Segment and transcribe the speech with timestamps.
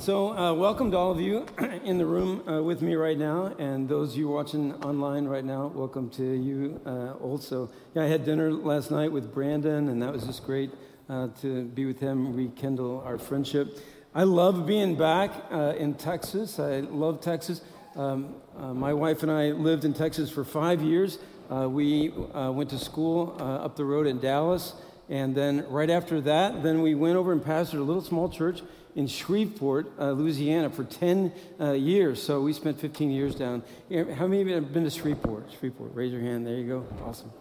[0.00, 1.44] So, uh, welcome to all of you
[1.84, 5.44] in the room uh, with me right now, and those of you watching online right
[5.44, 7.70] now, welcome to you uh, also.
[7.92, 10.70] Yeah, I had dinner last night with Brandon, and that was just great
[11.10, 13.78] uh, to be with him, rekindle our friendship.
[14.14, 16.58] I love being back uh, in Texas.
[16.58, 17.60] I love Texas.
[17.94, 21.18] Um, uh, my wife and I lived in Texas for five years.
[21.50, 24.72] we went to school up the road in Dallas,
[25.10, 28.62] and then right after that, then we went over and pastored a little small church
[28.94, 32.22] in Shreveport, uh, Louisiana for 10 uh, years.
[32.22, 33.64] So we spent 15 years down.
[33.90, 35.50] How many of you have been to Shreveport?
[35.58, 36.46] Shreveport, raise your hand.
[36.46, 36.86] There you go.
[37.04, 37.32] Awesome.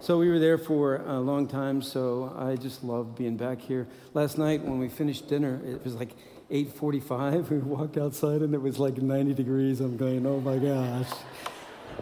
[0.00, 1.80] So we were there for a long time.
[1.80, 3.86] So I just love being back here.
[4.14, 6.10] Last night when we finished dinner, it was like
[6.50, 7.50] 8:45.
[7.50, 9.80] We walked outside and it was like 90 degrees.
[9.80, 11.08] I'm going, oh my gosh.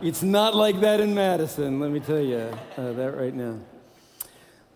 [0.00, 3.58] It's not like that in Madison, let me tell you uh, that right now.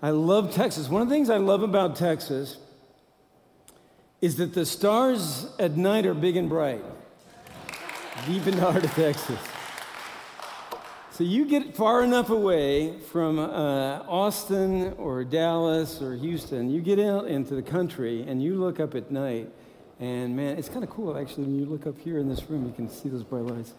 [0.04, 0.86] I love Texas.
[0.90, 2.58] One of the things I love about Texas
[4.20, 6.84] is that the stars at night are big and bright,
[8.26, 9.38] deep in the heart of Texas.
[11.12, 16.98] So you get far enough away from uh, Austin or Dallas or Houston, you get
[16.98, 19.50] out into the country and you look up at night,
[20.00, 21.44] and man, it's kind of cool actually.
[21.44, 23.72] When you look up here in this room, you can see those bright lights.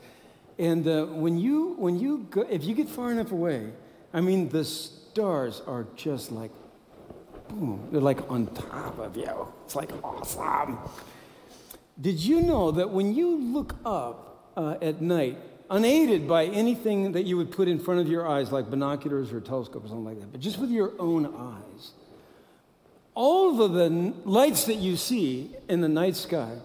[0.58, 3.74] And uh, when you when you go, if you get far enough away,
[4.14, 6.52] I mean, the stars are just like
[7.48, 9.48] boom, they're like on top of you.
[9.66, 10.78] It's like awesome.
[12.00, 15.38] Did you know that when you look up uh, at night,
[15.70, 19.40] unaided by anything that you would put in front of your eyes, like binoculars or
[19.40, 21.92] telescope or something like that, but just with your own eyes,
[23.14, 23.90] all of the
[24.26, 26.58] lights that you see in the night sky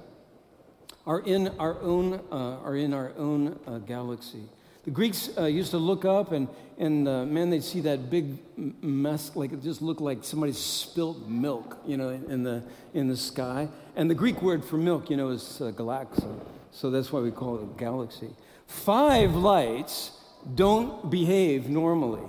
[1.07, 4.49] are in our own, uh, are in our own uh, galaxy.
[4.85, 8.39] The Greeks uh, used to look up and, and uh, man, they'd see that big
[8.83, 12.63] mess, like it just looked like somebody spilt milk, you know, in the,
[12.95, 13.69] in the sky.
[13.95, 16.41] And the Greek word for milk, you know, is uh.
[16.73, 18.31] So that's why we call it a galaxy.
[18.67, 20.13] Five lights
[20.55, 22.27] don't behave normally.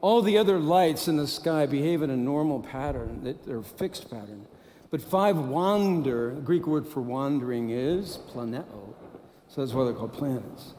[0.00, 4.46] All the other lights in the sky behave in a normal pattern, they're fixed pattern.
[4.90, 8.94] But five wander, Greek word for wandering is planeo.
[9.48, 10.74] So that's why they're called planets.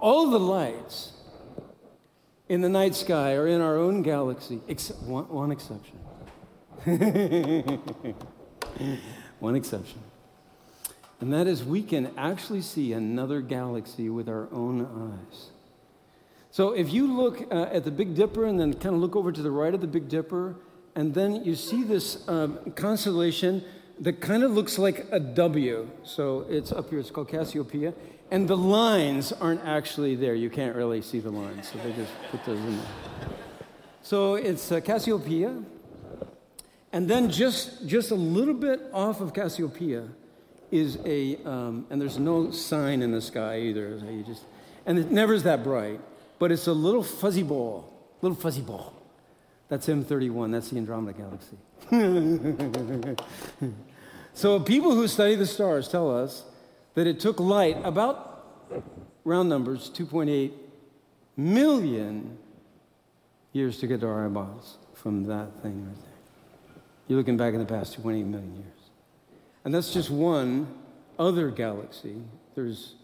[0.00, 1.12] All the lights
[2.48, 5.98] in the night sky are in our own galaxy, except one, one exception.
[9.38, 10.00] one exception.
[11.20, 15.50] And that is we can actually see another galaxy with our own eyes.
[16.50, 19.30] So if you look uh, at the Big Dipper and then kind of look over
[19.30, 20.56] to the right of the Big Dipper,
[20.96, 23.62] and then you see this um, constellation
[24.00, 25.88] that kind of looks like a W.
[26.04, 27.92] So it's up here, it's called Cassiopeia.
[28.30, 30.34] And the lines aren't actually there.
[30.34, 32.86] You can't really see the lines, so they just put those in there.
[34.02, 35.62] So it's uh, Cassiopeia.
[36.92, 40.08] And then just, just a little bit off of Cassiopeia
[40.70, 43.98] is a, um, and there's no sign in the sky either.
[43.98, 44.44] So you just,
[44.86, 46.00] and it never is that bright,
[46.38, 48.94] but it's a little fuzzy ball, little fuzzy ball.
[49.68, 51.58] That's M31, that's the Andromeda Galaxy.
[54.34, 56.44] so people who study the stars tell us
[56.94, 58.30] that it took light about
[59.24, 60.52] round numbers 2.8
[61.36, 62.38] million
[63.52, 66.82] years to get to our eyeballs from that thing right there.
[67.08, 68.80] You're looking back in the past 2.8 million years.
[69.64, 70.68] And that's just one
[71.18, 72.22] other galaxy.
[72.54, 72.94] There's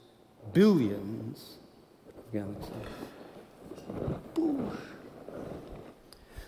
[0.53, 1.57] billions
[2.09, 2.73] of galaxies.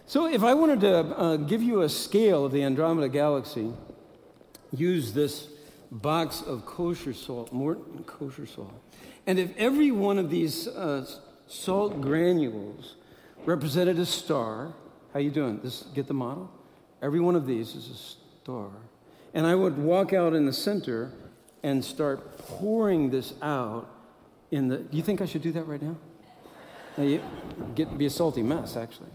[0.06, 3.72] So, if I wanted to uh, give you a scale of the Andromeda Galaxy,
[4.72, 5.48] use this
[5.90, 8.72] box of kosher salt, Morton kosher salt.
[9.26, 11.06] And if every one of these uh,
[11.46, 12.96] salt granules
[13.44, 14.74] represented a star,
[15.12, 15.60] how you doing?
[15.62, 16.50] This get the model?
[17.02, 18.70] Every one of these is a star.
[19.34, 21.12] And I would walk out in the center
[21.62, 23.88] and start pouring this out
[24.50, 24.78] in the.
[24.78, 25.96] Do you think I should do that right now?
[26.96, 27.22] now you,
[27.74, 29.10] get be a salty mess, actually.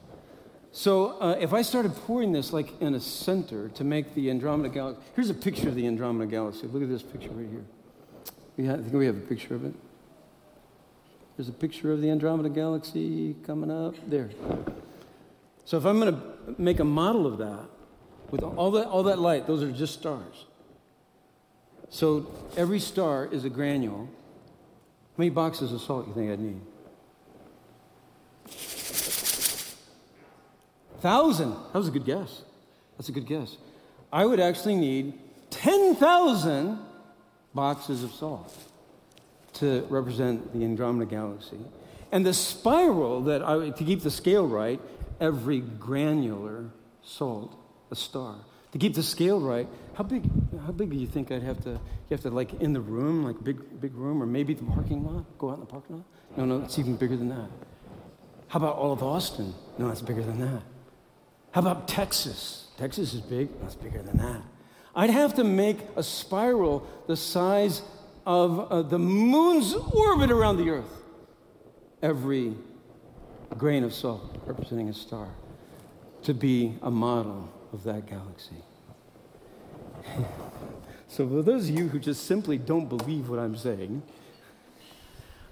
[0.76, 4.70] So uh, if I started pouring this like in a center to make the Andromeda
[4.70, 6.66] Galaxy, here's a picture of the Andromeda Galaxy.
[6.66, 8.66] Look at this picture right here.
[8.66, 9.76] Have, I think we have a picture of it.
[11.38, 14.32] There's a picture of the Andromeda Galaxy coming up there.
[15.64, 16.22] So if I'm going to
[16.58, 17.70] make a model of that,
[18.32, 20.46] with all that, all that light, those are just stars.
[21.90, 24.06] So every star is a granule.
[24.08, 26.62] How many boxes of salt do you think I'd need?
[31.04, 31.52] Thousand.
[31.52, 32.44] That was a good guess.
[32.96, 33.58] That's a good guess.
[34.14, 35.20] I would actually need
[35.50, 36.80] 10,000
[37.54, 38.56] boxes of salt
[39.56, 41.60] to represent the Andromeda galaxy.
[42.14, 44.80] And the spiral that I, to keep the scale right,
[45.20, 46.70] every granular
[47.04, 47.54] salt,
[47.92, 48.38] a star.
[48.72, 50.24] To keep the scale right, how big,
[50.66, 53.26] how big do you think I'd have to, you have to like in the room,
[53.26, 55.26] like big, big room, or maybe the parking lot?
[55.38, 56.06] Go out in the parking lot?
[56.38, 57.50] No, no, it's even bigger than that.
[58.48, 59.54] How about all of Austin?
[59.78, 60.62] No, that's bigger than that.
[61.54, 62.68] How about Texas?
[62.78, 64.42] Texas is big, that's bigger than that.
[64.96, 67.84] I'd have to make a spiral the size
[68.26, 71.04] of uh, the moon's orbit around the earth.
[72.02, 72.56] Every
[73.58, 75.28] grain of salt representing a star
[76.24, 78.56] to be a model of that galaxy.
[81.08, 84.02] so, for those of you who just simply don't believe what I'm saying,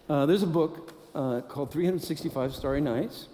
[0.10, 3.28] uh, there's a book uh, called 365 Starry Nights.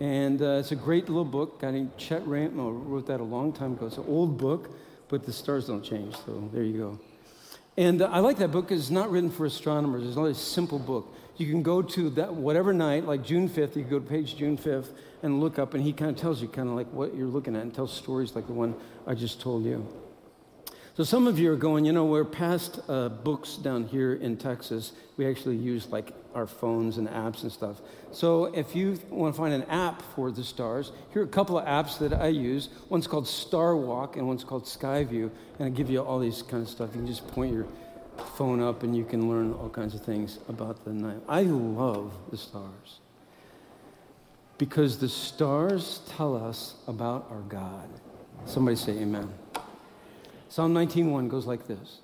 [0.00, 1.60] And uh, it's a great little book.
[1.60, 3.86] Guy named Chet Raymo wrote that a long time ago.
[3.86, 4.70] It's an old book,
[5.08, 6.16] but the stars don't change.
[6.24, 7.00] So there you go.
[7.76, 10.06] And uh, I like that book because it's not written for astronomers.
[10.06, 11.14] It's not a simple book.
[11.36, 14.36] You can go to that whatever night, like June 5th, you can go to page
[14.36, 14.92] June 5th
[15.22, 17.54] and look up, and he kind of tells you kind of like what you're looking
[17.54, 18.74] at and tells stories like the one
[19.06, 19.86] I just told you.
[21.00, 24.36] So some of you are going, you know, we're past uh, books down here in
[24.36, 24.92] Texas.
[25.16, 27.80] We actually use like our phones and apps and stuff.
[28.12, 31.58] So if you want to find an app for the stars, here are a couple
[31.58, 32.68] of apps that I use.
[32.90, 36.62] One's called Star Walk and one's called Skyview, and I give you all these kind
[36.62, 36.90] of stuff.
[36.92, 37.66] You can just point your
[38.36, 41.22] phone up and you can learn all kinds of things about the night.
[41.26, 43.00] I love the stars
[44.58, 47.88] because the stars tell us about our God.
[48.44, 49.32] Somebody say amen.
[50.50, 52.00] Psalm 19:1 goes like this.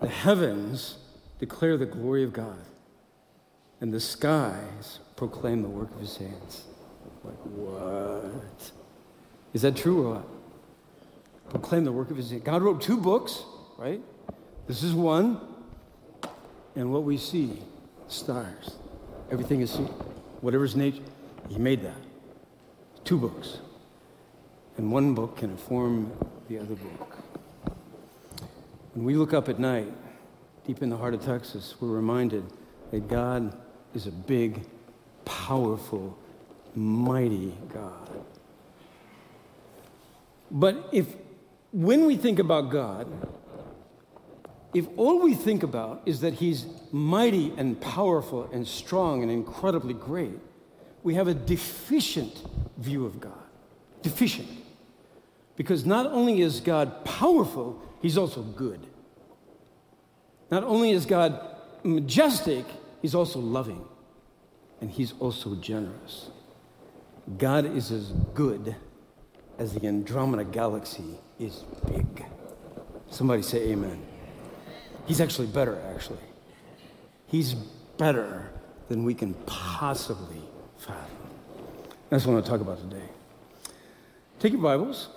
[0.00, 0.98] The heavens
[1.40, 2.64] declare the glory of God,
[3.80, 6.64] and the skies proclaim the work of his hands.
[7.24, 8.70] Like, what?
[9.52, 10.28] Is that true or what?
[11.48, 12.44] Proclaim the work of his hands.
[12.44, 13.42] God wrote two books,
[13.76, 14.00] right?
[14.68, 15.40] This is one,
[16.76, 17.64] and what we see,
[18.06, 18.76] stars.
[19.32, 19.88] Everything is seen.
[20.40, 21.02] Whatever's nature,
[21.48, 21.98] he made that.
[23.02, 23.58] Two books.
[24.80, 26.10] And one book can inform
[26.48, 27.18] the other book.
[28.94, 29.92] When we look up at night,
[30.66, 32.44] deep in the heart of Texas, we're reminded
[32.90, 33.54] that God
[33.94, 34.62] is a big,
[35.26, 36.16] powerful,
[36.74, 38.24] mighty God.
[40.50, 41.08] But if,
[41.72, 43.06] when we think about God,
[44.72, 49.92] if all we think about is that He's mighty and powerful and strong and incredibly
[49.92, 50.38] great,
[51.02, 52.42] we have a deficient
[52.78, 53.34] view of God.
[54.00, 54.48] Deficient.
[55.56, 58.80] Because not only is God powerful, He's also good.
[60.50, 61.38] Not only is God
[61.82, 62.64] majestic,
[63.02, 63.84] He's also loving.
[64.80, 66.30] And He's also generous.
[67.38, 68.74] God is as good
[69.58, 72.24] as the Andromeda galaxy is big.
[73.10, 74.02] Somebody say amen.
[75.06, 76.18] He's actually better, actually.
[77.26, 77.54] He's
[77.98, 78.50] better
[78.88, 80.40] than we can possibly
[80.78, 81.16] fathom.
[82.08, 83.06] That's what I want to talk about today.
[84.40, 85.08] Take your Bibles.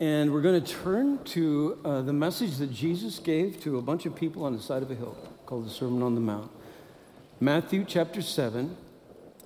[0.00, 4.06] And we're going to turn to uh, the message that Jesus gave to a bunch
[4.06, 6.52] of people on the side of a hill called the Sermon on the Mount.
[7.40, 8.76] Matthew chapter 7,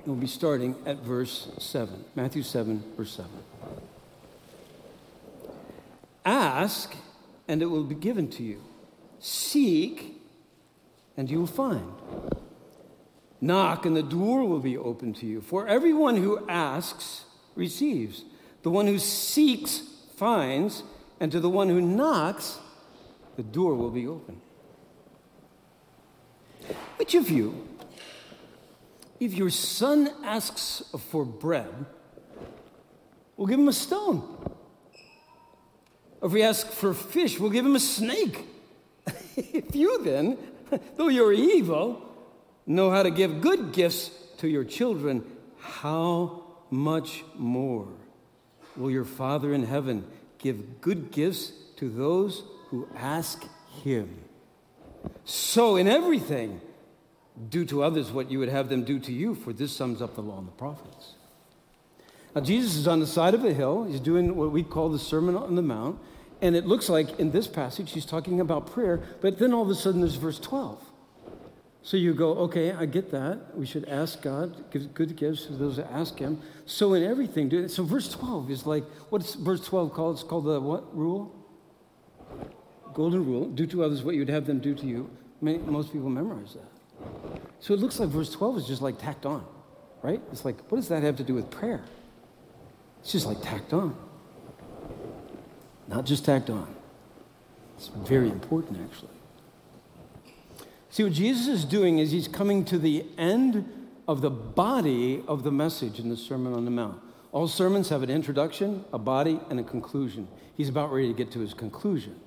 [0.05, 2.05] we'll be starting at verse 7.
[2.15, 3.31] Matthew 7, verse 7.
[6.27, 6.97] Ask,
[7.49, 8.61] and it will be given to you.
[9.21, 10.21] Seek,
[11.17, 11.95] and you will find.
[13.41, 15.41] Knock, and the door will be open to you.
[15.41, 17.25] For everyone who asks
[17.55, 18.25] receives,
[18.63, 19.85] the one who seeks
[20.23, 20.85] finds,
[21.19, 22.61] and to the one who knocks,
[23.35, 24.41] the door will be open.
[26.97, 27.67] Which of you,
[29.19, 31.75] if your son asks for bread,
[33.37, 34.23] will give him a stone?
[36.23, 38.47] If he asks for fish, we'll give him a snake.
[39.37, 40.39] if you then,
[40.97, 42.01] though you're evil,
[42.65, 45.25] know how to give good gifts to your children,
[45.59, 47.89] how much more
[48.77, 50.05] will your Father in heaven
[50.39, 53.47] give good gifts to those who ask
[53.83, 54.19] him.
[55.25, 56.61] So, in everything,
[57.49, 60.15] do to others what you would have them do to you, for this sums up
[60.15, 61.15] the law and the prophets.
[62.35, 63.85] Now, Jesus is on the side of a hill.
[63.85, 65.99] He's doing what we call the Sermon on the Mount.
[66.41, 69.71] And it looks like in this passage, he's talking about prayer, but then all of
[69.71, 70.92] a sudden there's verse 12.
[71.85, 73.57] So you go, okay, I get that.
[73.57, 76.41] We should ask God, give good gifts to those that ask Him.
[76.65, 77.71] So in everything, do it.
[77.71, 80.15] So verse 12 is like, what's verse 12 called?
[80.15, 81.35] It's called the what rule?
[82.95, 83.49] Golden rule.
[83.49, 85.11] Do to others what you'd have them do to you.
[85.41, 86.73] most people memorize that.
[87.59, 89.45] So it looks like verse 12 is just like tacked on,
[90.03, 90.21] right?
[90.31, 91.83] It's like, what does that have to do with prayer?
[93.01, 93.97] It's just like tacked on.
[95.89, 96.73] Not just tacked on.
[97.77, 99.11] It's very important, actually.
[100.93, 103.65] See, what Jesus is doing is he's coming to the end
[104.07, 107.01] of the body of the message in the Sermon on the Mount.
[107.33, 110.29] All sermons have an introduction, a body, and a conclusion.
[110.55, 112.21] He's about ready to get to his conclusion.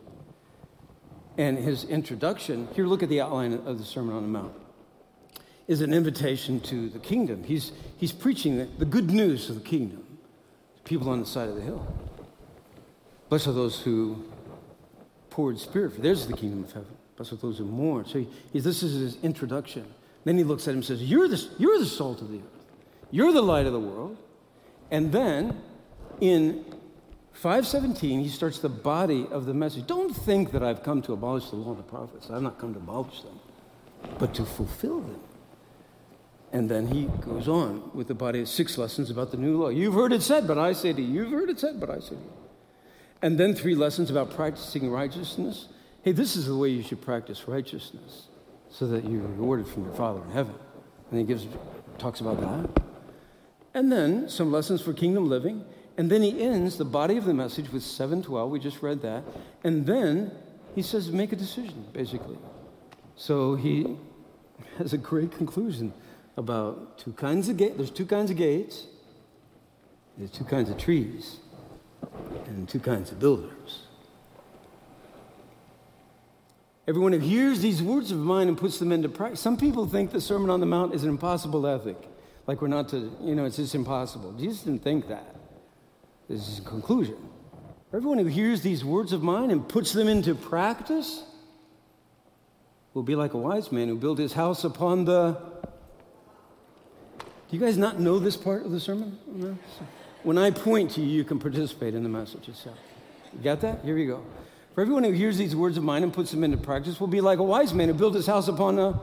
[1.38, 4.54] And his introduction, here, look at the outline of the Sermon on the Mount,
[5.68, 7.44] is an invitation to the kingdom.
[7.44, 10.04] He's, he's preaching the, the good news of the kingdom
[10.78, 11.86] to people on the side of the hill.
[13.30, 14.26] Blessed are those who
[15.30, 16.95] poured spirit, for theirs is the kingdom of heaven.
[17.20, 18.06] Are those who mourn.
[18.06, 19.86] So he, this is his introduction.
[20.26, 22.66] Then he looks at him and says, you're the, you're the salt of the earth.
[23.12, 24.18] You're the light of the world.
[24.92, 25.62] And then
[26.20, 26.66] in
[27.34, 29.88] 517, he starts the body of the message.
[29.88, 32.30] Don't think that I've come to abolish the law of the prophets.
[32.30, 33.40] I've not come to abolish them,
[34.20, 35.22] but to fulfill them.
[36.52, 39.70] And then he goes on with the body of six lessons about the new law.
[39.70, 41.24] You've heard it said, but I say to you.
[41.24, 42.34] You've heard it said, but I say to you.
[43.22, 45.68] And then three lessons about practicing righteousness.
[46.06, 48.28] Hey, this is the way you should practice righteousness
[48.70, 50.54] so that you're rewarded from your Father in heaven.
[51.10, 51.48] And he gives,
[51.98, 52.84] talks about that.
[53.74, 55.66] And then some lessons for kingdom living.
[55.98, 58.52] And then he ends the body of the message with 712.
[58.52, 59.24] We just read that.
[59.64, 60.30] And then
[60.76, 62.38] he says, make a decision, basically.
[63.16, 63.98] So he
[64.78, 65.92] has a great conclusion
[66.38, 67.78] about two kinds of gates.
[67.78, 68.86] There's two kinds of gates,
[70.20, 71.38] there's two kinds of trees,
[72.46, 73.85] and two kinds of builders.
[76.88, 79.40] Everyone who hears these words of mine and puts them into practice.
[79.40, 81.98] Some people think the Sermon on the Mount is an impossible ethic.
[82.46, 84.34] Like we're not to, you know, it's just impossible.
[84.34, 85.36] Jesus didn't think that.
[86.30, 87.18] This is a conclusion.
[87.92, 91.24] Everyone who hears these words of mine and puts them into practice
[92.94, 95.38] will be like a wise man who built his house upon the.
[97.22, 99.18] Do you guys not know this part of the sermon?
[100.24, 102.78] When I point to you, you can participate in the message itself.
[103.34, 103.84] You got that?
[103.84, 104.24] Here we go.
[104.76, 107.22] For everyone who hears these words of mine and puts them into practice will be
[107.22, 109.00] like a wise man who built his house upon the.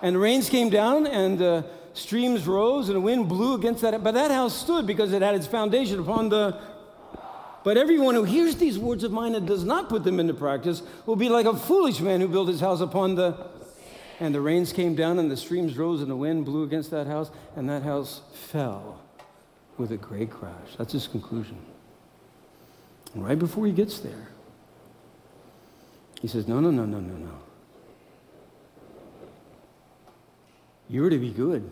[0.00, 4.02] And the rains came down, and the streams rose and the wind blew against that.
[4.02, 6.58] But that house stood because it had its foundation upon the.
[7.64, 10.80] But everyone who hears these words of mine and does not put them into practice
[11.04, 13.36] will be like a foolish man who built his house upon the.
[14.20, 17.06] And the rains came down and the streams rose and the wind blew against that
[17.06, 19.02] house and that house fell
[19.76, 20.76] with a great crash.
[20.78, 21.58] That's his conclusion.
[23.14, 24.28] And right before he gets there,
[26.20, 27.34] he says, No, no, no, no, no, no.
[30.88, 31.68] You're to be good.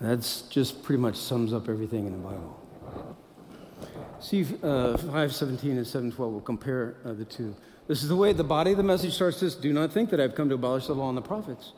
[0.00, 2.62] That's just pretty much sums up everything in the Bible.
[4.20, 7.54] See, uh, 517 and 712 will compare uh, the two.
[7.86, 10.20] This is the way the body of the message starts this Do not think that
[10.20, 11.72] I've come to abolish the law and the prophets.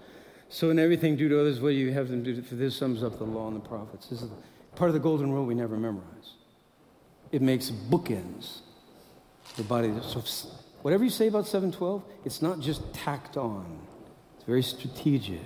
[0.49, 3.19] So, in everything, do to others what you have them do, for this sums up
[3.19, 4.07] the law and the prophets.
[4.07, 4.31] This is
[4.76, 6.35] part of the golden rule we never memorize.
[7.33, 8.61] It makes bookends.
[9.59, 9.93] The body.
[10.03, 10.23] So,
[10.83, 13.81] whatever you say about 712, it's not just tacked on,
[14.37, 15.41] it's very strategic.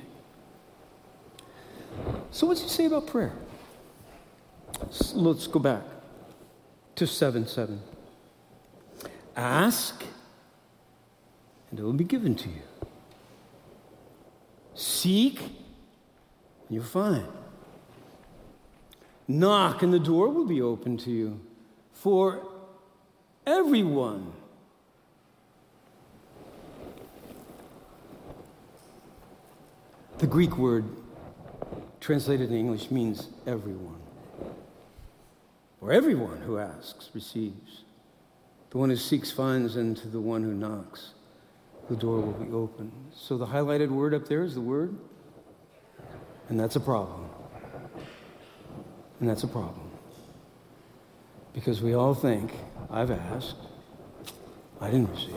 [2.30, 3.32] So, what's he say about prayer?
[5.14, 5.82] Let's go back
[6.96, 7.80] to 7 7.
[9.34, 10.04] Ask,
[11.70, 12.62] and it will be given to you.
[14.74, 15.50] Seek, and
[16.68, 17.26] you'll find.
[19.26, 21.40] Knock, and the door will be open to you.
[21.94, 22.46] For
[23.46, 24.32] everyone.
[30.18, 30.84] The Greek word
[32.00, 34.00] translated in English means everyone.
[35.80, 37.82] Or everyone who asks receives.
[38.70, 41.10] The one who seeks finds, and to the one who knocks,
[41.90, 42.92] the door will be open.
[43.14, 44.96] So the highlighted word up there is the word,
[46.48, 47.28] and that's a problem.
[49.20, 49.90] And that's a problem.
[51.52, 52.52] Because we all think,
[52.92, 53.56] I've asked,
[54.78, 55.34] I didn't receive.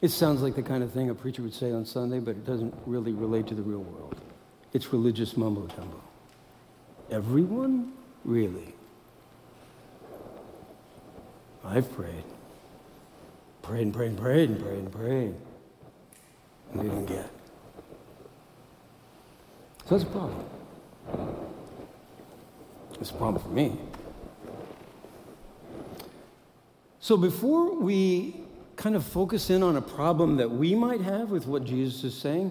[0.00, 2.46] It sounds like the kind of thing a preacher would say on Sunday, but it
[2.46, 4.18] doesn't really relate to the real world.
[4.72, 6.00] It's religious mumbo jumbo.
[7.10, 7.92] Everyone?
[8.24, 8.74] Really?
[11.64, 12.24] I've prayed.
[13.62, 15.34] Prayed and prayed and prayed and prayed and prayed.
[16.72, 17.30] And didn't get.
[19.86, 20.44] So that's a problem.
[23.10, 23.76] Problem for me.
[27.00, 28.40] So before we
[28.76, 32.16] kind of focus in on a problem that we might have with what Jesus is
[32.16, 32.50] saying,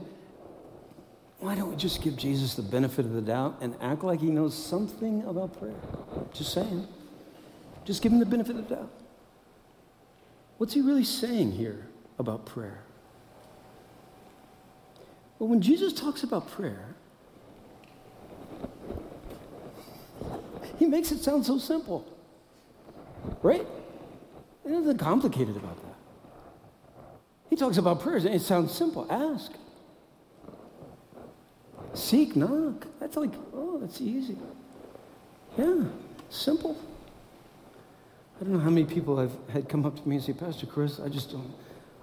[1.39, 4.27] why don't we just give Jesus the benefit of the doubt and act like he
[4.27, 5.75] knows something about prayer?
[6.33, 6.87] Just saying.
[7.83, 8.91] Just give him the benefit of the doubt.
[10.57, 12.83] What's he really saying here about prayer?
[15.39, 16.95] Well, when Jesus talks about prayer,
[20.83, 22.05] he makes it sound so simple,
[23.41, 23.65] right?
[24.65, 25.95] There's nothing complicated about that.
[27.49, 29.07] He talks about prayers, and it sounds simple.
[29.09, 29.53] Ask.
[31.93, 32.85] Seek, knock.
[32.99, 34.35] That's like, oh, that's easy.
[35.57, 35.85] Yeah,
[36.29, 36.77] simple.
[38.41, 40.65] I don't know how many people I've had come up to me and say, Pastor
[40.65, 41.53] Chris, I just don't,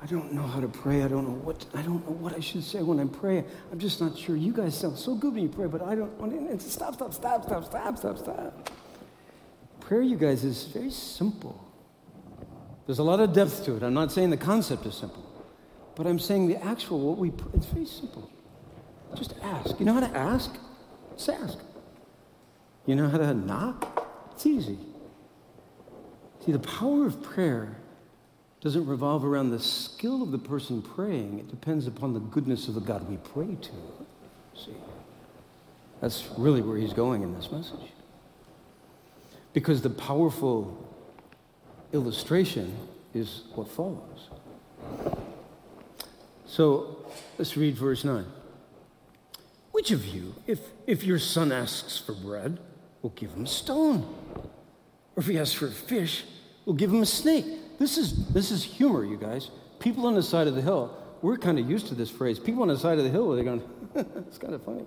[0.03, 1.03] I don't know how to pray.
[1.03, 3.45] I don't know what, I don't know what I should say when I pray.
[3.71, 4.35] I'm just not sure.
[4.35, 6.71] You guys sound so good when you pray, but I don't, want to.
[6.71, 8.71] stop, stop, stop, stop, stop, stop, stop.
[9.81, 11.63] Prayer, you guys, is very simple.
[12.87, 13.83] There's a lot of depth to it.
[13.83, 15.25] I'm not saying the concept is simple,
[15.95, 18.31] but I'm saying the actual, what we, it's very simple.
[19.17, 19.79] Just ask.
[19.79, 20.57] You know how to ask?
[21.17, 21.59] Just ask.
[22.87, 24.09] You know how to knock?
[24.33, 24.79] It's easy.
[26.45, 27.77] See, the power of prayer
[28.61, 31.39] doesn't revolve around the skill of the person praying.
[31.39, 33.73] It depends upon the goodness of the God we pray to.
[34.55, 34.75] See?
[36.01, 37.93] That's really where he's going in this message.
[39.53, 40.87] Because the powerful
[41.93, 42.77] illustration
[43.15, 44.29] is what follows.
[46.47, 46.97] So
[47.39, 48.25] let's read verse 9.
[49.73, 52.59] Which of you, if, if your son asks for bread,
[53.03, 54.03] will give him a stone?
[55.17, 56.25] Or if he asks for a fish,
[56.67, 57.47] we'll give him a snake.
[57.81, 59.51] This is, this is humor, you guys.
[59.79, 62.39] People on the side of the hill, we're kind of used to this phrase.
[62.39, 63.63] People on the side of the hill, they're going,
[63.95, 64.85] it's kind of funny.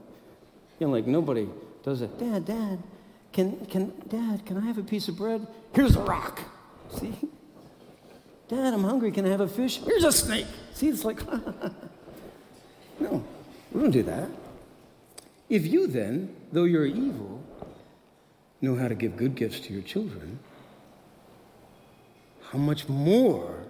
[0.80, 1.50] You know, like nobody
[1.82, 2.20] does it.
[2.20, 2.84] Dad, Dad,
[3.32, 5.48] can, can, Dad, can I have a piece of bread?
[5.74, 6.44] Here's a rock.
[7.00, 7.16] See?
[8.48, 9.12] Dad, I'm hungry.
[9.12, 9.80] Can I have a fish?
[9.80, 10.46] Here's a snake.
[10.76, 11.20] See, it's like,
[13.00, 13.24] no,
[13.72, 14.30] we don't do that.
[15.50, 17.42] If you then, though you're evil,
[18.62, 20.38] know how to give good gifts to your children,
[22.53, 23.63] how much more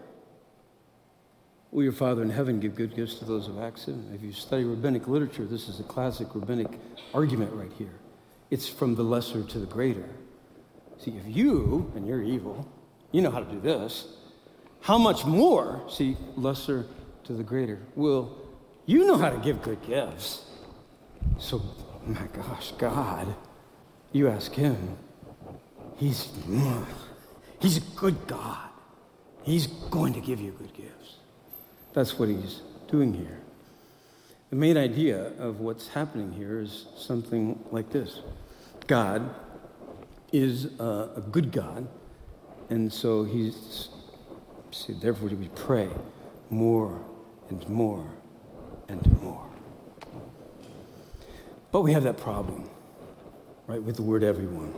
[1.72, 4.12] will your Father in heaven give good gifts to those who ask him?
[4.14, 6.68] If you study rabbinic literature, this is a classic rabbinic
[7.14, 7.94] argument right here.
[8.52, 10.10] It's from the lesser to the greater.
[11.00, 12.68] See, if you, and you're evil,
[13.14, 14.06] you know how to do this,
[14.82, 16.86] how much more, see, lesser
[17.24, 18.38] to the greater, will
[18.86, 20.44] you know how to give good gifts?
[21.40, 21.62] So,
[22.06, 23.34] my gosh, God,
[24.12, 24.98] you ask him,
[25.96, 26.28] he's,
[27.62, 28.72] he's a good God.
[29.44, 31.18] He's going to give you good gifts.
[31.94, 33.40] That's what he's doing here.
[34.50, 38.22] The main idea of what's happening here is something like this
[38.88, 39.34] God
[40.32, 41.88] is a, a good God,
[42.70, 43.90] and so he's,
[44.72, 45.90] see, therefore, we pray
[46.50, 47.04] more
[47.50, 48.08] and more
[48.88, 49.48] and more.
[51.72, 52.70] But we have that problem,
[53.68, 54.74] right, with the word everyone,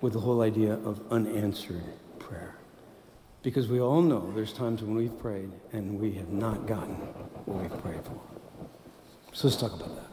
[0.00, 1.82] with the whole idea of unanswered
[2.18, 2.54] prayer.
[3.42, 6.94] Because we all know there's times when we've prayed and we have not gotten
[7.44, 8.20] what we've prayed for.
[9.32, 10.06] So let's talk about that.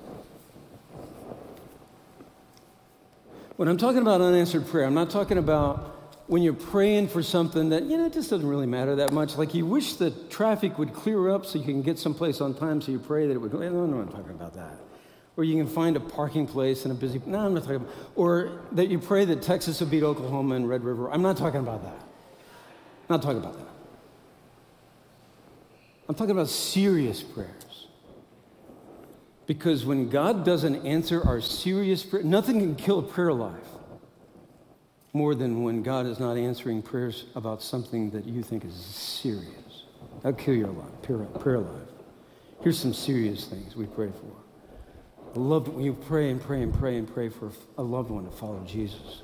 [3.57, 5.95] When I'm talking about unanswered prayer, I'm not talking about
[6.27, 9.37] when you're praying for something that, you know, it just doesn't really matter that much.
[9.37, 12.81] Like you wish the traffic would clear up so you can get someplace on time,
[12.81, 13.51] so you pray that it would.
[13.51, 13.59] go.
[13.59, 14.79] No, no, I'm talking about that
[15.39, 17.21] or you can find a parking place in a busy.
[17.25, 17.89] No, I'm not talking about.
[18.17, 21.09] Or that you pray that Texas would beat Oklahoma and Red River.
[21.09, 22.08] I'm not talking about that.
[23.09, 23.67] I'm not talking about that.
[26.07, 27.87] I'm talking about serious prayers.
[29.47, 33.55] Because when God doesn't answer our serious prayer, nothing can kill a prayer life
[35.11, 39.85] more than when God is not answering prayers about something that you think is serious.
[40.17, 41.87] That'll kill your life, prayer, life.
[42.61, 45.35] Here's some serious things we pray for.
[45.35, 48.25] I love when you pray and pray and pray and pray for a loved one
[48.25, 49.23] to follow Jesus.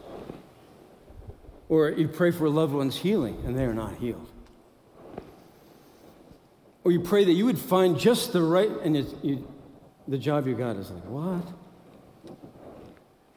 [1.67, 4.30] Or you pray for a loved one's healing and they are not healed.
[6.84, 9.47] Or you pray that you would find just the right, and you,
[10.08, 11.41] the job you got is like, what?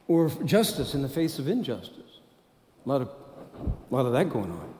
[0.07, 2.19] Or justice in the face of injustice.
[2.85, 4.73] A lot of, a lot of that going on.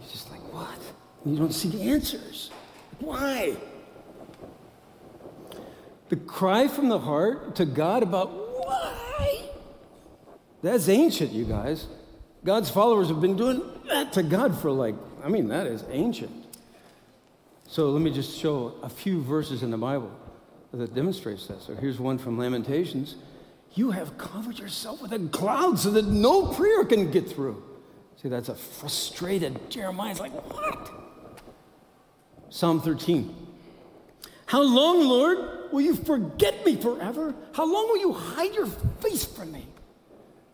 [0.00, 0.78] You're just like, what?
[1.24, 2.52] And you don't see the answers.
[3.00, 3.56] Why?
[6.10, 9.50] The cry from the heart to God about why?
[10.62, 11.88] That's ancient, you guys.
[12.44, 16.32] God's followers have been doing that to God for like, I mean, that is ancient.
[17.66, 20.10] So let me just show a few verses in the Bible
[20.72, 21.60] that demonstrates that.
[21.62, 23.16] So here's one from Lamentations.
[23.74, 27.62] You have covered yourself with a cloud so that no prayer can get through.
[28.22, 30.90] See, that's a frustrated Jeremiah's like, what?
[32.48, 33.34] Psalm 13.
[34.46, 35.58] How long, Lord?
[35.72, 37.34] will you forget me forever?
[37.52, 39.66] How long will you hide your face from me?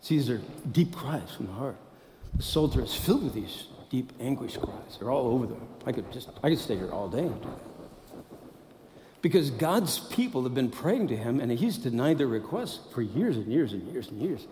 [0.08, 0.40] These are
[0.72, 1.76] deep cries from the heart.
[2.34, 4.98] The Psalter is filled with these deep anguish cries.
[4.98, 5.66] They're all over them.
[5.86, 8.18] I could just, I could stay here all day and do that.
[9.22, 13.36] Because God's people have been praying to him and he's denied their requests for years
[13.36, 14.46] and years and years and years.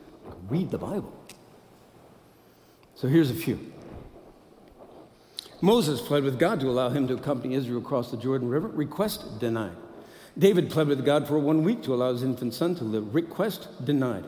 [0.48, 1.12] Read the Bible.
[2.94, 3.72] So here's a few.
[5.60, 8.68] Moses pled with God to allow him to accompany Israel across the Jordan River.
[8.68, 9.76] Request denied.
[10.38, 13.14] David pled with God for one week to allow his infant son to live.
[13.14, 14.24] Request denied.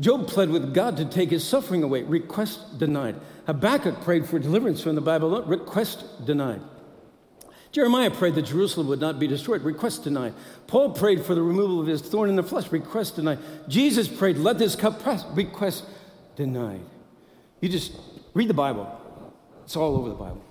[0.00, 2.02] Job pled with God to take his suffering away.
[2.02, 3.16] Request denied.
[3.46, 5.48] Habakkuk prayed for deliverance from the Babylon.
[5.48, 6.60] Request denied.
[7.72, 9.62] Jeremiah prayed that Jerusalem would not be destroyed.
[9.62, 10.34] Request denied.
[10.66, 12.70] Paul prayed for the removal of his thorn in the flesh.
[12.70, 13.38] Request denied.
[13.68, 15.24] Jesus prayed, let this cup pass.
[15.32, 15.84] Request
[16.36, 16.80] denied.
[17.60, 17.92] You just
[18.34, 19.00] read the Bible.
[19.64, 20.44] It's all over the Bible.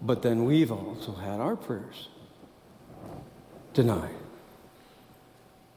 [0.00, 2.08] But then we've also had our prayers
[3.72, 4.14] denied.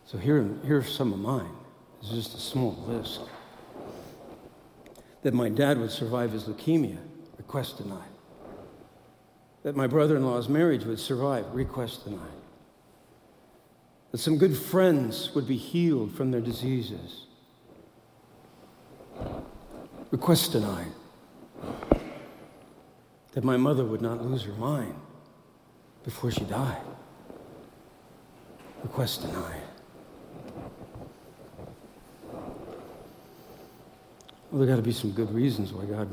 [0.05, 1.49] So here, here's some of mine.
[1.99, 3.21] It's just a small list.
[5.23, 6.99] That my dad would survive his leukemia,
[7.37, 8.03] request denied.
[9.63, 12.19] That my brother in law's marriage would survive, request denied.
[14.11, 17.25] That some good friends would be healed from their diseases,
[20.11, 20.91] request denied
[23.35, 24.95] that my mother would not lose her mind
[26.03, 26.81] before she died.
[28.81, 29.64] Request denied.
[34.51, 36.09] Well, there got to be some good reasons why God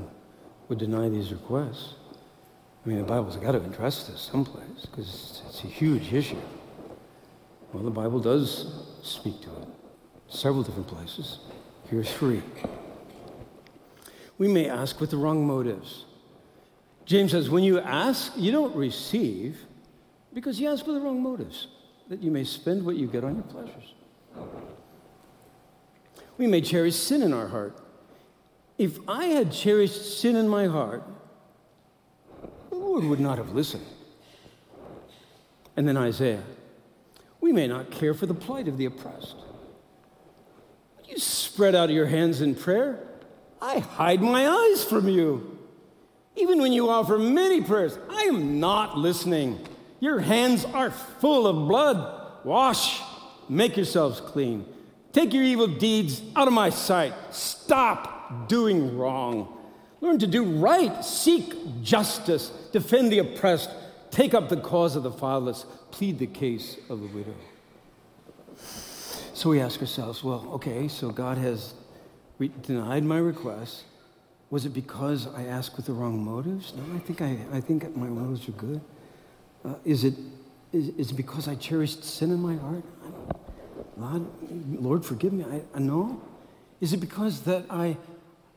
[0.69, 1.95] would deny these requests.
[2.85, 6.41] I mean, the Bible's got to address this someplace because it's, a huge issue.
[7.73, 9.69] Well, the Bible does speak to it,
[10.29, 11.39] several different places.
[11.89, 12.43] Here's three.
[14.39, 16.05] We may ask with the wrong motives.
[17.05, 19.59] James says, when you ask, you don't receive
[20.35, 21.69] because you ask with the wrong motives,
[22.09, 23.95] that you may spend what you get on your pleasures.
[26.39, 27.79] We may cherish sin in our heart.
[28.79, 31.03] If I had cherished sin in my heart,
[32.71, 33.87] the Lord would not have listened.
[35.77, 36.43] And then Isaiah,
[37.41, 39.37] we may not care for the plight of the oppressed.
[40.97, 43.09] When you spread out your hands in prayer.
[43.61, 45.59] I hide my eyes from you.
[46.35, 49.65] Even when you offer many prayers, I am not listening.
[50.01, 52.45] Your hands are full of blood.
[52.45, 53.01] Wash,
[53.49, 54.65] make yourselves clean.
[55.13, 57.13] Take your evil deeds out of my sight.
[57.31, 59.59] Stop doing wrong.
[60.01, 61.05] Learn to do right.
[61.05, 62.51] Seek justice.
[62.73, 63.71] Defend the oppressed.
[64.11, 65.65] Take up the cause of the fatherless.
[65.91, 67.35] Plead the case of the widow.
[69.35, 71.75] So we ask ourselves, well, okay, so God has
[72.63, 73.85] denied my request.
[74.51, 76.75] Was it because I asked with the wrong motives?
[76.77, 78.81] No, I think, I, I think my motives are good.
[79.65, 80.15] Uh, is, it,
[80.73, 82.85] is, is it because I cherished sin in my heart?
[83.97, 84.27] Lord,
[84.83, 85.45] Lord, forgive me.
[85.75, 86.21] I know.
[86.81, 87.97] Is it because that I,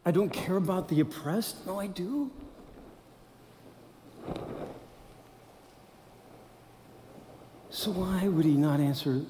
[0.06, 1.66] I don't care about the oppressed?
[1.66, 2.30] No, I do.
[7.72, 9.22] So why would he not answer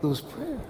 [0.00, 0.60] those prayers?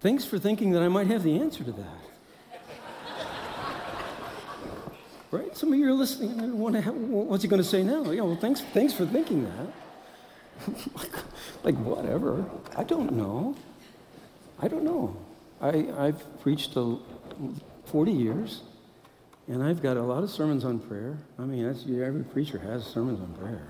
[0.00, 1.97] Thanks for thinking that I might have the answer to that.
[5.30, 5.56] Right?
[5.56, 8.10] Some of you are listening and want to have, what's he going to say now?
[8.10, 10.74] Yeah, well, thanks, thanks for thinking that.
[11.64, 12.44] like, whatever.
[12.76, 13.56] I don't know.
[14.60, 15.16] I don't know.
[15.60, 16.98] I, I've preached a,
[17.86, 18.62] 40 years,
[19.46, 21.18] and I've got a lot of sermons on prayer.
[21.38, 23.66] I mean, every preacher has sermons on prayer.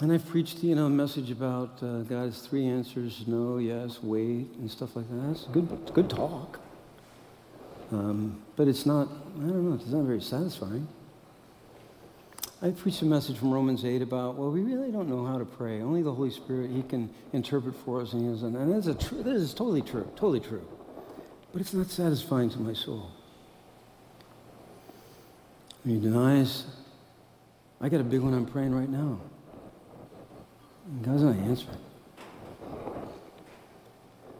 [0.00, 4.46] And I've preached, you know, a message about uh, God's three answers, no, yes, wait,
[4.58, 5.30] and stuff like that.
[5.30, 6.60] It's good, good talk.
[7.90, 10.88] Um, but it's not, I don't know, it's not very satisfying.
[12.60, 15.44] I preached a message from Romans 8 about, well, we really don't know how to
[15.44, 15.80] pray.
[15.80, 18.14] Only the Holy Spirit, He can interpret for us.
[18.14, 20.66] And, and that's a tr- that is totally true, totally true.
[21.52, 23.12] But it's not satisfying to my soul.
[25.86, 26.66] He denies,
[27.80, 29.20] I got a big one I'm praying right now.
[31.02, 31.78] God's not answering.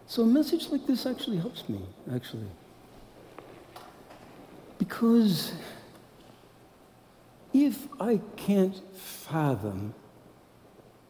[0.08, 2.48] So a message like this actually helps me, actually.
[4.78, 5.52] Because
[7.52, 9.94] if I can't fathom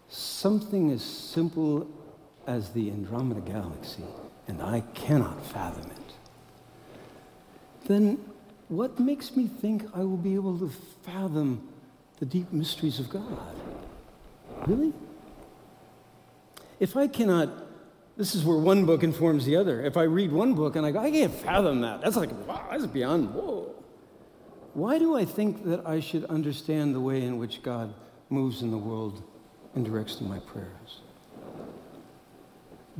[0.08, 1.86] something as simple
[2.46, 4.04] as the Andromeda Galaxy,
[4.46, 6.14] and I cannot fathom it,
[7.86, 8.18] then
[8.68, 10.70] what makes me think I will be able to
[11.02, 11.68] fathom
[12.18, 13.54] the deep mysteries of God?
[14.66, 14.92] Really?
[16.80, 17.48] If I cannot,
[18.18, 19.80] this is where one book informs the other.
[19.80, 22.66] If I read one book and I go, I can't fathom that, that's like, wow,
[22.68, 23.72] that's beyond, whoa.
[24.74, 27.94] Why do I think that I should understand the way in which God
[28.28, 29.22] moves in the world
[29.76, 31.00] and directs to my prayers?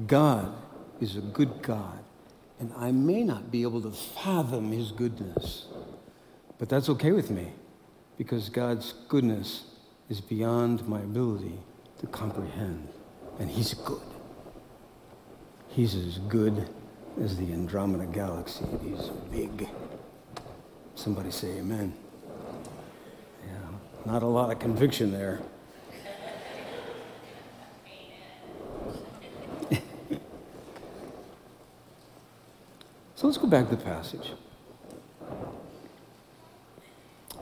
[0.07, 0.55] God
[1.01, 1.99] is a good God,
[2.61, 5.67] and I may not be able to fathom his goodness,
[6.59, 7.49] but that's okay with me
[8.17, 9.65] because God's goodness
[10.09, 11.59] is beyond my ability
[11.99, 12.89] to comprehend
[13.41, 14.01] and he's good.
[15.69, 16.69] He's as good
[17.21, 18.65] as the Andromeda Galaxy.
[18.83, 19.69] He's big.
[20.95, 21.93] Somebody say amen.
[23.47, 23.53] Yeah,
[24.05, 25.41] not a lot of conviction there.
[33.15, 34.33] so let's go back to the passage.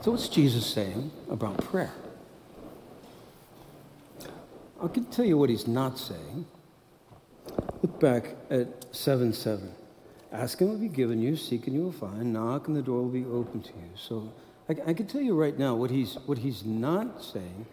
[0.01, 1.91] So, what's Jesus saying about prayer?
[4.81, 6.45] I can tell you what he's not saying.
[7.99, 9.71] Back at 7 7.
[10.31, 13.01] Ask and will be given you, seek and you will find, knock and the door
[13.01, 13.89] will be open to you.
[13.95, 14.31] So
[14.69, 17.65] I, I can tell you right now what he's, what he's not saying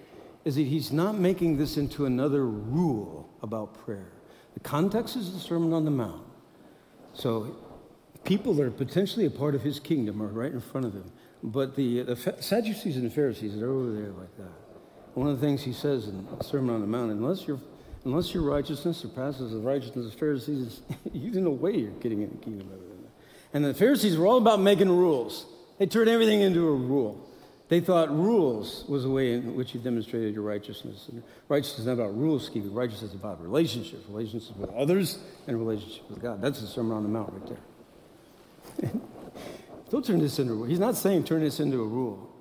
[0.44, 4.12] is that he's not making this into another rule about prayer.
[4.54, 6.24] The context is the Sermon on the Mount.
[7.12, 7.56] So
[8.24, 11.10] people that are potentially a part of his kingdom are right in front of him.
[11.42, 14.52] But the, the Sadducees and the Pharisees, are over there like that.
[15.14, 17.60] One of the things he says in the Sermon on the Mount, unless, you
[18.04, 20.80] unless your righteousness surpasses the righteousness of the Pharisees,
[21.32, 22.94] don't know way you're getting in the kingdom of heaven.
[23.52, 25.46] And the Pharisees were all about making rules.
[25.78, 27.28] They turned everything into a rule.
[27.68, 31.08] They thought rules was a way in which you demonstrated your righteousness.
[31.08, 32.74] And righteousness is not about rules keeping.
[32.74, 36.42] Righteousness is about relationships, relationships with others, and relationships with God.
[36.42, 37.56] That's the Sermon on the Mount right
[38.82, 38.90] there.
[39.90, 40.66] Don't turn this into a rule.
[40.66, 42.33] He's not saying turn this into a rule.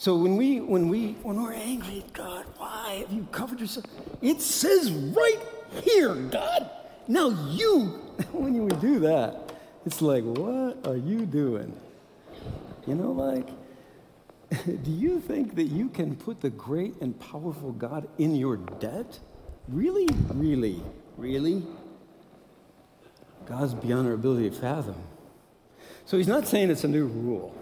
[0.00, 3.84] So when we when we when we're angry God, why have you covered yourself?
[4.22, 5.38] It says right
[5.84, 6.70] here, God.
[7.06, 8.00] Now you,
[8.32, 9.52] when you do that,
[9.84, 11.78] it's like, what are you doing?
[12.86, 13.46] You know, like,
[14.82, 19.18] do you think that you can put the great and powerful God in your debt?
[19.68, 20.82] Really, really,
[21.18, 21.62] really?
[23.44, 24.96] God's beyond our ability to fathom.
[26.06, 27.59] So he's not saying it's a new rule.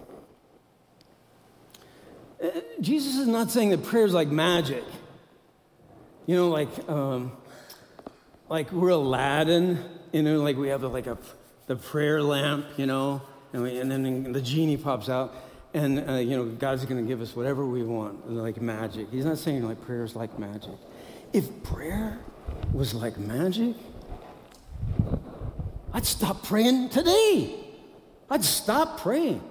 [2.79, 4.83] Jesus is not saying that prayer is like magic.
[6.25, 7.31] You know, like, um,
[8.49, 11.17] like we're Aladdin, you know, like we have like a,
[11.67, 13.21] the prayer lamp, you know,
[13.51, 15.33] and, we, and then the genie pops out,
[15.73, 19.09] and, uh, you know, God's going to give us whatever we want, like magic.
[19.11, 20.75] He's not saying like prayer is like magic.
[21.33, 22.19] If prayer
[22.73, 23.75] was like magic,
[25.93, 27.55] I'd stop praying today.
[28.29, 29.41] I'd stop praying.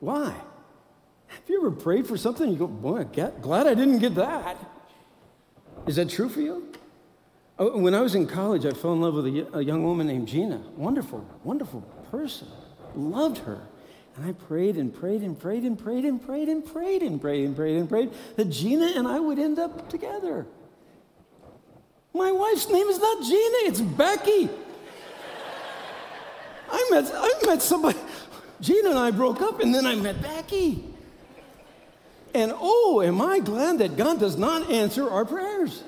[0.00, 0.34] Why?
[1.34, 4.56] Have you ever prayed for something you go, boy, glad I didn't get that?
[5.86, 6.72] Is that true for you?
[7.58, 10.06] Oh, when I was in college, I fell in love with a, a young woman
[10.06, 10.62] named Gina.
[10.76, 12.48] Wonderful, wonderful person.
[12.94, 13.60] Loved her.
[14.16, 17.42] And I prayed and prayed and prayed and prayed and prayed and prayed and prayed
[17.44, 20.46] and prayed and prayed that Gina and I would end up together.
[22.14, 24.50] My wife's name is not Gina, it's Becky.
[26.70, 27.98] I met, I met somebody,
[28.60, 30.91] Gina and I broke up, and then I met Becky.
[32.34, 35.82] And oh, am I glad that God does not answer our prayers.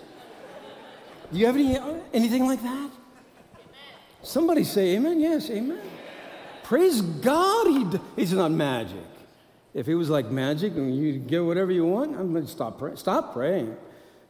[1.32, 1.78] Do you have any,
[2.12, 2.90] anything like that?
[4.22, 5.20] Somebody say amen.
[5.20, 5.80] Yes, amen.
[6.62, 7.66] Praise God.
[7.66, 8.96] He, he's not magic.
[9.74, 12.78] If it was like magic and you get whatever you want, I'm going to stop,
[12.78, 13.76] pray, stop praying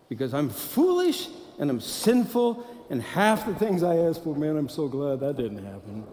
[0.08, 2.66] because I'm foolish and I'm sinful.
[2.90, 6.04] And half the things I ask for, man, I'm so glad that didn't happen.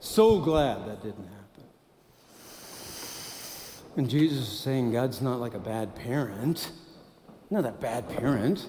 [0.00, 1.41] So glad that didn't happen.
[3.96, 6.70] And Jesus is saying God's not like a bad parent.
[7.50, 8.66] Not a bad parent.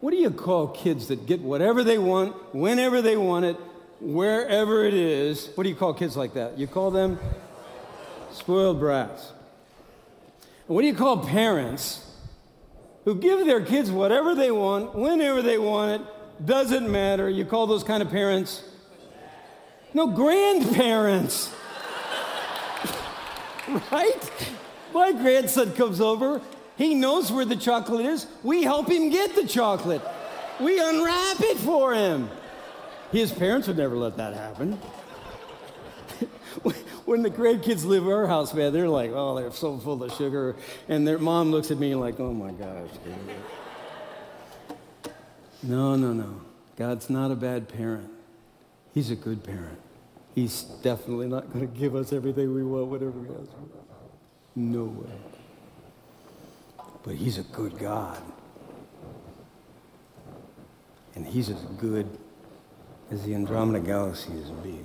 [0.00, 3.56] What do you call kids that get whatever they want, whenever they want it,
[4.00, 5.48] wherever it is?
[5.54, 6.58] What do you call kids like that?
[6.58, 7.18] You call them
[8.30, 9.32] spoiled brats.
[10.66, 12.04] And what do you call parents
[13.04, 17.28] who give their kids whatever they want, whenever they want it, doesn't matter?
[17.28, 18.62] You call those kind of parents?
[19.94, 21.50] No, grandparents.
[23.92, 24.30] right?
[24.94, 26.40] My grandson comes over.
[26.76, 28.26] He knows where the chocolate is.
[28.42, 30.02] We help him get the chocolate.
[30.60, 32.30] We unwrap it for him.
[33.12, 34.72] His parents would never let that happen.
[37.04, 40.12] when the grandkids live at our house, man, they're like, oh, they're so full of
[40.12, 40.56] sugar.
[40.88, 42.90] And their mom looks at me like, oh my gosh.
[45.62, 46.40] No, no, no.
[46.76, 48.10] God's not a bad parent.
[48.94, 49.80] He's a good parent.
[50.38, 53.68] He's definitely not going to give us everything we want, whatever we ask for.
[54.54, 55.10] No way.
[57.02, 58.22] But He's a good God.
[61.16, 62.06] And He's as good
[63.10, 64.84] as the Andromeda Galaxy is big.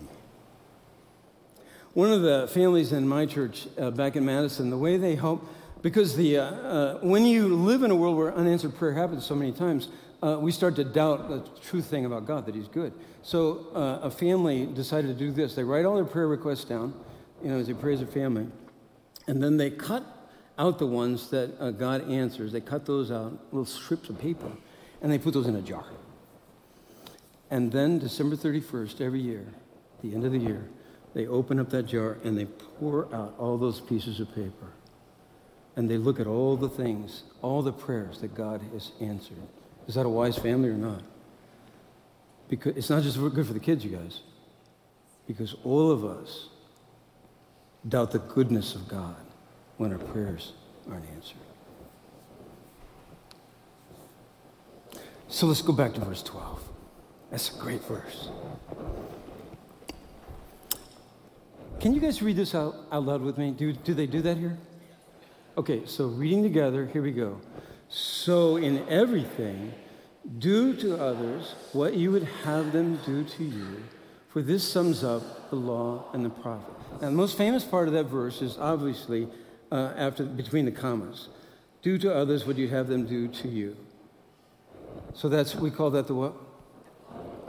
[1.94, 5.48] One of the families in my church uh, back in Madison, the way they help,
[5.84, 9.36] because the, uh, uh, when you live in a world where unanswered prayer happens so
[9.36, 9.90] many times,
[10.24, 12.94] uh, we start to doubt the true thing about God, that He's good.
[13.24, 15.54] So uh, a family decided to do this.
[15.54, 16.94] They write all their prayer requests down,
[17.44, 18.48] you know, as they pray as a family,
[19.28, 20.06] and then they cut
[20.58, 22.54] out the ones that uh, God answers.
[22.54, 24.52] They cut those out, little strips of paper,
[25.02, 25.86] and they put those in a jar.
[27.52, 29.46] And then December 31st, every year,
[30.02, 30.70] the end of the year,
[31.14, 34.72] they open up that jar and they pour out all those pieces of paper.
[35.76, 39.38] And they look at all the things, all the prayers that God has answered.
[39.88, 41.02] Is that a wise family or not?
[42.50, 44.22] Because it's not just good for the kids, you guys.
[45.28, 46.50] Because all of us
[47.88, 49.16] doubt the goodness of God
[49.78, 50.54] when our prayers
[50.90, 51.38] aren't answered.
[55.28, 56.62] So let's go back to verse 12.
[57.32, 58.30] That's a great verse.
[61.80, 63.52] Can you guys read this out, out loud with me?
[63.52, 64.58] Do, do they do that here?
[65.58, 67.42] Okay, so reading together, here we go.
[67.96, 69.72] So in everything,
[70.40, 73.84] do to others what you would have them do to you,
[74.30, 76.74] for this sums up the law and the prophet.
[76.94, 79.28] Now, the most famous part of that verse is obviously
[79.72, 81.30] uh, after between the commas.
[81.84, 83.78] Do to others what you have them do to you.
[85.14, 86.34] So that's we call that the what?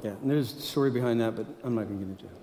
[0.02, 2.40] Yeah, and there's a story behind that, but I'm not going to get into it.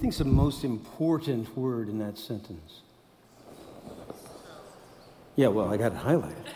[0.00, 2.80] What do you think is the most important word in that sentence?
[5.36, 6.46] Yeah, well, I got it highlighted.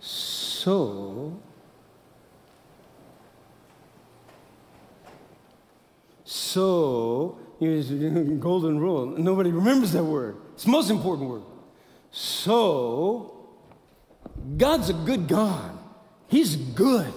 [0.00, 1.40] so,
[6.24, 9.06] so, golden rule.
[9.06, 10.38] Nobody remembers that word.
[10.54, 11.42] It's the most important word.
[12.10, 13.46] So,
[14.56, 15.78] God's a good God.
[16.26, 17.12] He's good.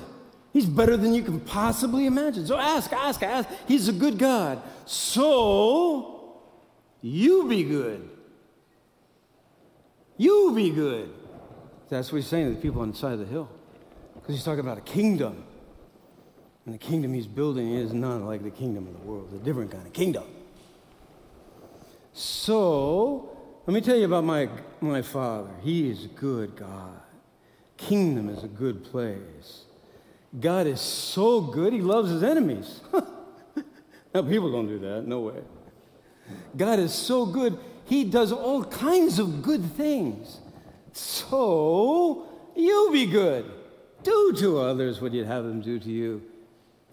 [0.54, 2.46] He's better than you can possibly imagine.
[2.46, 3.50] So ask, ask, ask.
[3.68, 4.62] He's a good God.
[4.86, 6.40] So
[7.02, 8.08] you be good.
[10.16, 11.12] You be good.
[11.90, 13.50] That's what he's saying to the people on the side of the hill.
[14.14, 15.44] Because he's talking about a kingdom.
[16.66, 19.46] And the kingdom he's building is not like the kingdom of the world, it's a
[19.46, 20.24] different kind of kingdom.
[22.14, 24.48] So, let me tell you about my,
[24.82, 25.50] my father.
[25.62, 27.02] He is a good God.
[27.76, 29.64] Kingdom is a good place.
[30.40, 32.82] God is so good, he loves his enemies.
[34.14, 35.42] now, people don't do that, no way.
[36.58, 40.40] God is so good, he does all kinds of good things.
[40.94, 43.52] So, you be good.
[44.04, 46.22] Do to others what you'd have them do to you.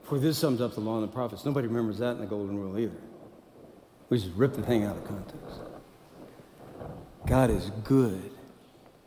[0.03, 1.45] For this sums up the law and the prophets.
[1.45, 3.01] Nobody remembers that in the Golden Rule either.
[4.09, 5.61] We just rip the thing out of context.
[7.27, 8.33] God is good,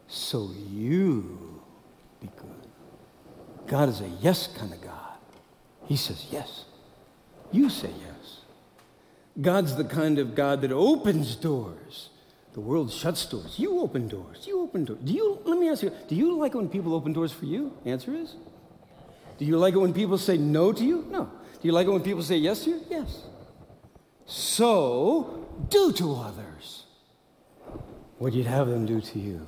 [0.08, 1.43] so you.
[3.74, 5.18] God is a yes kind of God.
[5.88, 6.66] He says yes.
[7.52, 8.42] You say yes.
[9.42, 12.12] God's the kind of God that opens doors.
[12.54, 13.58] The world shuts doors.
[13.58, 14.46] You open doors.
[14.46, 15.00] You open doors.
[15.04, 17.46] Do you, let me ask you, do you like it when people open doors for
[17.46, 17.76] you?
[17.84, 18.36] Answer is.
[19.40, 21.08] Do you like it when people say no to you?
[21.10, 21.24] No.
[21.24, 22.82] Do you like it when people say yes to you?
[22.92, 23.24] Yes.
[24.28, 26.84] So, do to others
[28.20, 29.48] what you'd have them do to you.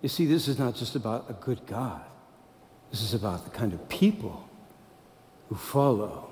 [0.00, 2.04] You see, this is not just about a good God.
[2.90, 4.48] This is about the kind of people
[5.48, 6.30] who follow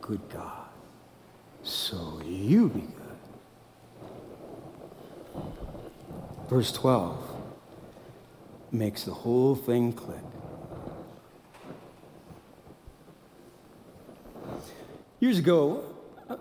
[0.00, 0.66] good God.
[1.62, 2.98] So you be good.
[6.48, 7.16] Verse 12
[8.70, 10.18] makes the whole thing click.
[15.20, 15.84] Years ago,
[16.28, 16.36] uh,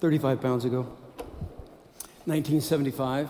[0.00, 0.82] 35 pounds ago,
[2.26, 3.28] 1975,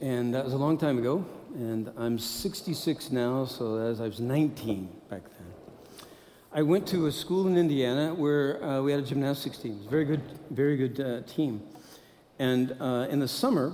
[0.00, 1.26] and that was a long time ago
[1.58, 6.08] and I'm 66 now, so as I was 19 back then.
[6.52, 9.84] I went to a school in Indiana where uh, we had a gymnastics team.
[9.90, 11.60] Very good, very good uh, team.
[12.38, 13.72] And uh, in the summer,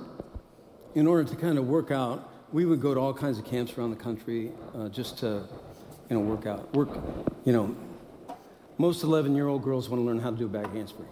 [0.95, 3.77] in order to kind of work out, we would go to all kinds of camps
[3.77, 5.47] around the country uh, just to,
[6.09, 6.75] you know, work out.
[6.75, 6.89] Work,
[7.45, 7.77] you know,
[8.79, 11.11] most 11-year-old girls want to learn how to do a back handspring.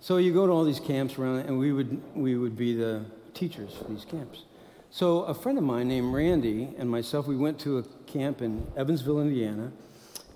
[0.00, 3.06] So you go to all these camps around, and we would, we would be the
[3.32, 4.44] teachers for these camps.
[4.92, 8.66] So a friend of mine named Randy and myself, we went to a camp in
[8.76, 9.70] Evansville, Indiana,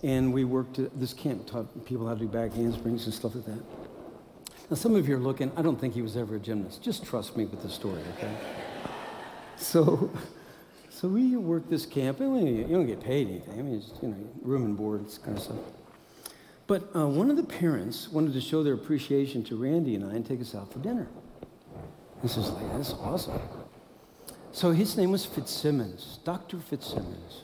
[0.04, 3.34] and we worked at this camp, taught people how to do back handsprings and stuff
[3.34, 3.60] like that.
[4.70, 6.82] Now, some of you are looking, I don't think he was ever a gymnast.
[6.82, 8.32] Just trust me with the story, okay?
[9.56, 10.08] so,
[10.88, 13.58] so we worked this camp, and you don't get paid anything.
[13.58, 15.58] I mean, it's, you know, room and board, this kind of stuff.
[16.68, 20.14] But uh, one of the parents wanted to show their appreciation to Randy and I
[20.14, 21.08] and take us out for dinner.
[22.22, 23.40] This is like, that's awesome.
[24.54, 26.58] So his name was Fitzsimmons, Dr.
[26.58, 27.42] Fitzsimmons.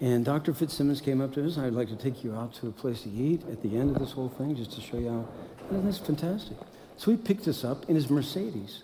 [0.00, 0.52] And Dr.
[0.52, 1.56] Fitzsimmons came up to us.
[1.56, 4.02] I'd like to take you out to a place to eat at the end of
[4.02, 5.28] this whole thing, just to show you how.
[5.70, 6.56] And that's fantastic.
[6.96, 8.82] So he picked us up in his Mercedes.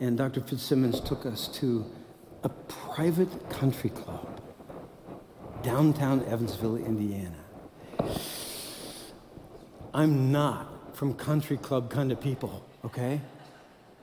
[0.00, 0.40] And Dr.
[0.40, 1.84] Fitzsimmons took us to
[2.42, 4.40] a private country club,
[5.62, 7.36] downtown Evansville, Indiana.
[9.92, 13.20] I'm not from country club kind of people, okay?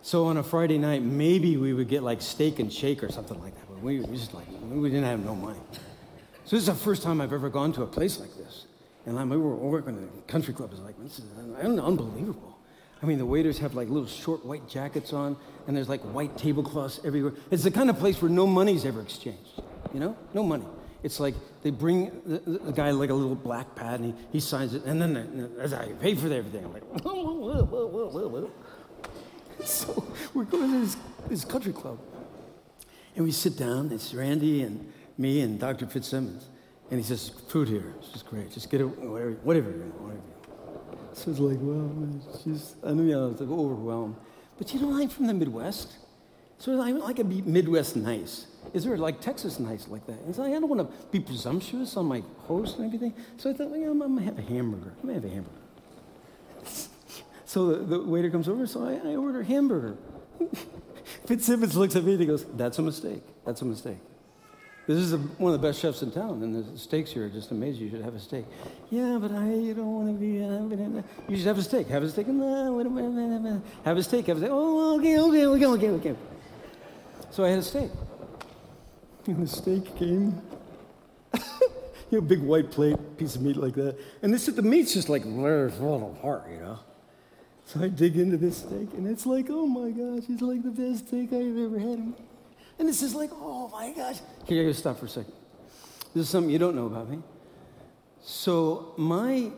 [0.01, 3.39] So on a Friday night, maybe we would get like steak and shake or something
[3.41, 3.67] like that.
[3.67, 5.59] But we were just like, we didn't have no money.
[6.45, 8.65] So this is the first time I've ever gone to a place like this.
[9.05, 10.69] And I we were working at a country club.
[10.71, 11.25] It's like, this is
[11.59, 12.57] unbelievable.
[13.01, 15.37] I mean, the waiters have like little short white jackets on,
[15.67, 17.33] and there's like white tablecloths everywhere.
[17.51, 19.61] It's the kind of place where no money's ever exchanged,
[19.93, 20.17] you know?
[20.33, 20.65] No money.
[21.03, 24.39] It's like they bring the, the guy like a little black pad, and he, he
[24.39, 26.65] signs it, and then that's how pay for everything.
[26.65, 28.51] I'm like, whoa, whoa, whoa,
[29.63, 30.97] so we're going to this,
[31.29, 31.99] this country club.
[33.15, 35.87] And we sit down, it's Randy and me and Dr.
[35.87, 36.47] Fitzsimmons.
[36.89, 37.93] And he says, food here.
[37.99, 38.51] It's just great.
[38.51, 40.21] Just get it, whatever, whatever you want, whatever
[41.13, 44.15] So it's like, well, it's just, I knew I was like overwhelmed.
[44.57, 45.93] But you know, I'm from the Midwest.
[46.59, 48.47] So I like to be Midwest nice.
[48.73, 50.19] Is there like Texas nice like that?
[50.21, 53.13] And so I don't want to be presumptuous on my host and everything.
[53.37, 54.93] So I thought, well, yeah, I'm, I'm going to have a hamburger.
[55.01, 56.87] I'm going to have a hamburger.
[57.47, 59.95] So the, the, waiter comes over, so I, I order hamburger.
[61.25, 63.23] Fitzsimmons looks at me and he goes, That's a mistake.
[63.45, 63.99] That's a mistake.
[64.85, 67.29] This is a, one of the best chefs in town, and the steaks here are
[67.29, 67.83] just amazing.
[67.83, 68.45] You should have a steak.
[68.89, 70.43] Yeah, but I you don't want to be.
[70.43, 71.87] Uh, you should have a steak.
[71.87, 72.27] Have a steak.
[72.27, 73.59] Uh.
[73.85, 74.27] Have a steak.
[74.27, 74.51] Have a steak.
[74.51, 76.15] Oh, okay, okay, okay, okay, okay.
[77.31, 77.91] So I had a steak.
[79.27, 80.41] And the steak came.
[81.33, 83.97] you know, big white plate, piece of meat like that.
[84.21, 86.79] And this, the meat's just like falling apart, you know.
[87.67, 90.71] So I dig into this steak, and it's like, oh my gosh, it's like the
[90.71, 92.13] best steak I've ever had.
[92.79, 94.19] And this is like, oh my gosh.
[94.45, 95.33] Here, I gotta stop for a second.
[96.13, 97.19] This is something you don't know about me.
[98.21, 99.51] So my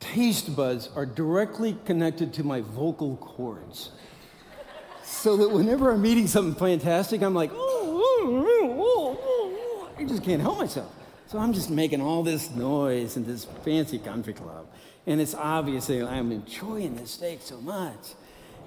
[0.00, 3.92] taste buds are directly connected to my vocal cords.
[5.04, 9.16] so that whenever I'm eating something fantastic, I'm like, oh,
[9.96, 10.92] I just can't help myself.
[11.28, 14.66] So I'm just making all this noise in this fancy country club.
[15.08, 18.12] And it's obvious that I'm enjoying this steak so much.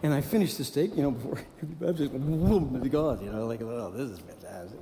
[0.01, 1.39] And I finished the steak, you know, before
[1.87, 4.79] I'm just, oh God, you know, like, oh, this is fantastic.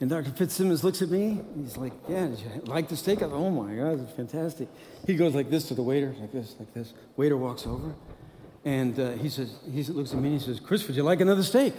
[0.00, 0.30] And Dr.
[0.30, 1.42] Fitzsimmons looks at me.
[1.54, 3.18] He's like, yeah, did you like the steak?
[3.18, 4.68] I go, oh my God, it's fantastic.
[5.06, 6.94] He goes like this to the waiter, like this, like this.
[7.18, 7.94] Waiter walks over.
[8.64, 11.20] And uh, he says, he looks at me and he says, Chris, would you like
[11.20, 11.74] another steak?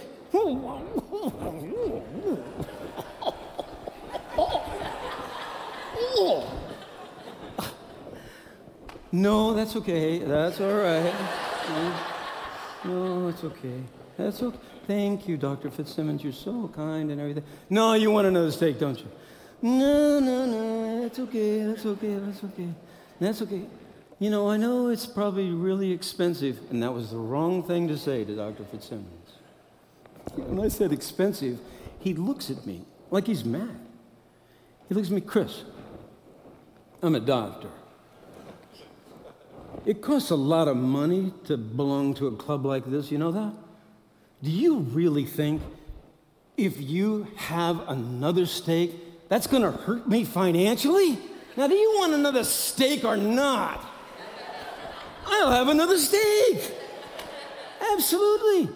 [9.15, 10.19] No, that's okay.
[10.19, 11.13] That's all right.
[12.83, 13.81] No, it's okay.
[14.17, 14.57] That's okay.
[14.85, 15.69] Thank you, Dr.
[15.69, 16.21] Fitzsimmons.
[16.21, 17.45] You're so kind and everything.
[17.69, 19.07] No, you want another steak, don't you?
[19.61, 21.01] No, no, no.
[21.03, 21.63] That's okay.
[21.63, 22.15] That's okay.
[22.15, 22.67] That's okay.
[23.21, 23.61] That's okay.
[24.19, 27.97] You know, I know it's probably really expensive, and that was the wrong thing to
[27.97, 28.65] say to Dr.
[28.65, 29.31] Fitzsimmons.
[30.35, 31.59] When I said expensive,
[31.99, 33.79] he looks at me like he's mad.
[34.89, 35.63] He looks at me, Chris,
[37.01, 37.69] I'm a doctor.
[39.85, 43.31] It costs a lot of money to belong to a club like this, you know
[43.31, 43.53] that?
[44.41, 45.61] Do you really think
[46.57, 51.19] if you have another steak, that's gonna hurt me financially?
[51.55, 53.85] Now, do you want another steak or not?
[55.27, 56.73] I'll have another steak.
[57.93, 58.69] Absolutely.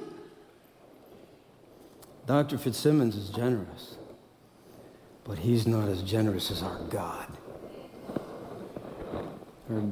[2.26, 2.58] Dr.
[2.58, 3.98] Fitzsimmons is generous,
[5.24, 7.28] but he's not as generous as our God.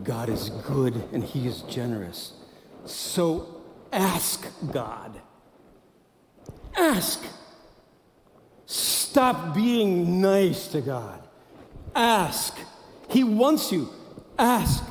[0.03, 2.33] God is good and He is generous.
[2.85, 3.61] So
[3.91, 5.21] ask God.
[6.75, 7.23] Ask.
[8.65, 11.21] Stop being nice to God.
[11.95, 12.57] Ask.
[13.09, 13.89] He wants you.
[14.37, 14.83] Ask,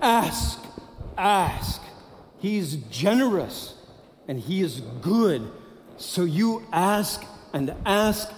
[0.00, 0.58] ask,
[1.16, 1.82] ask.
[2.38, 3.74] He's generous
[4.26, 5.50] and He is good.
[5.96, 8.30] So you ask and ask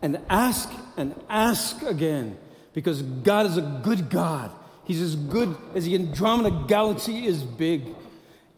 [0.00, 2.38] and ask and ask again
[2.72, 4.50] because God is a good God.
[4.90, 7.94] He's as good as the Andromeda galaxy is big.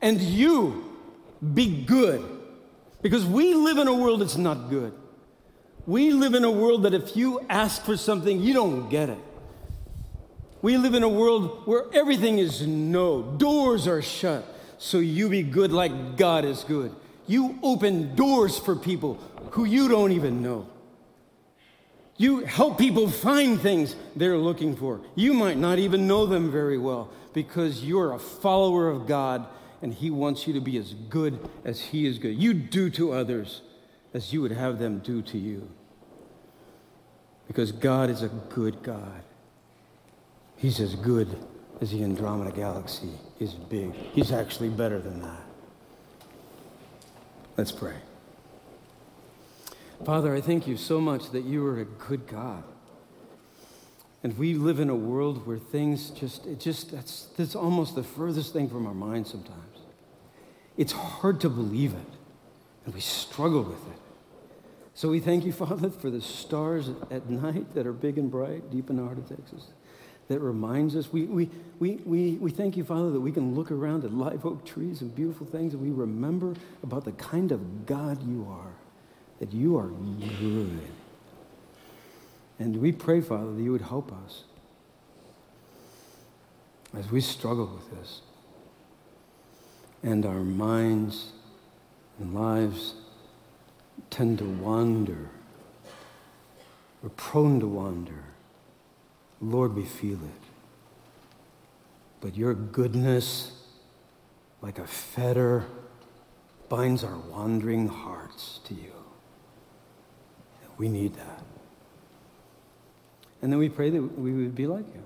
[0.00, 0.96] And you
[1.52, 2.24] be good.
[3.02, 4.94] Because we live in a world that's not good.
[5.84, 9.18] We live in a world that if you ask for something, you don't get it.
[10.62, 14.42] We live in a world where everything is no, doors are shut.
[14.78, 16.96] So you be good like God is good.
[17.26, 19.16] You open doors for people
[19.50, 20.66] who you don't even know.
[22.22, 25.00] You help people find things they're looking for.
[25.16, 29.44] You might not even know them very well because you're a follower of God
[29.82, 32.40] and He wants you to be as good as He is good.
[32.40, 33.62] You do to others
[34.14, 35.68] as you would have them do to you.
[37.48, 39.24] Because God is a good God.
[40.54, 41.44] He's as good
[41.80, 43.10] as the Andromeda galaxy
[43.40, 43.94] is big.
[44.12, 45.42] He's actually better than that.
[47.56, 47.96] Let's pray.
[50.04, 52.64] Father, I thank you so much that you are a good God.
[54.24, 58.02] And we live in a world where things just, it just, that's, that's almost the
[58.02, 59.78] furthest thing from our mind sometimes.
[60.76, 62.14] it's hard to believe it,
[62.84, 64.00] and we struggle with it.
[64.94, 68.70] So we thank you, Father, for the stars at night that are big and bright
[68.70, 69.68] deep in the heart of Texas
[70.28, 71.12] that reminds us.
[71.12, 74.46] We, we, we, we, we thank you, Father, that we can look around at live
[74.46, 78.71] oak trees and beautiful things and we remember about the kind of God you are,
[79.42, 80.80] that you are good.
[82.60, 84.44] And we pray, Father, that you would help us
[86.96, 88.20] as we struggle with this.
[90.00, 91.32] And our minds
[92.20, 92.94] and lives
[94.10, 95.30] tend to wander.
[97.02, 98.22] We're prone to wander.
[99.40, 100.42] Lord, we feel it.
[102.20, 103.60] But your goodness,
[104.60, 105.64] like a fetter,
[106.68, 109.01] binds our wandering hearts to you.
[110.78, 111.42] We need that.
[113.40, 115.02] And then we pray that we would be like you,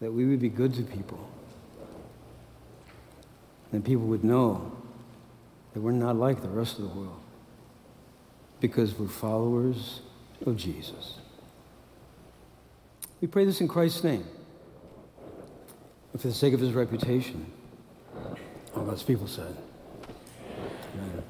[0.00, 1.28] that we would be good to people,
[3.72, 4.72] that people would know
[5.74, 7.20] that we're not like the rest of the world
[8.60, 10.00] because we're followers
[10.46, 11.18] of Jesus.
[13.20, 14.24] We pray this in Christ's name.
[16.16, 17.46] For the sake of his reputation,
[18.74, 19.56] all God's people said,
[20.94, 21.22] Amen.